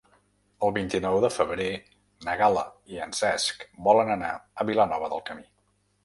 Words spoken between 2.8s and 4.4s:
i en Cesc volen anar